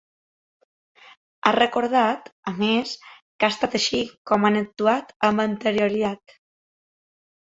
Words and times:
Ha 1.47 1.51
recordat, 1.55 2.31
a 2.51 2.55
més, 2.61 2.95
que 3.35 3.49
ha 3.49 3.53
estat 3.55 3.77
així 3.81 3.99
com 4.33 4.49
han 4.51 4.59
actuat 4.63 5.15
amb 5.29 5.45
anterioritat. 5.45 6.39